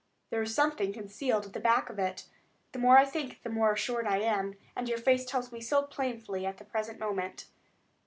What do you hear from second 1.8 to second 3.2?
of it. The more I